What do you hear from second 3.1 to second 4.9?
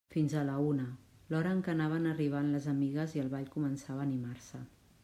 i el ball començava a animar-se.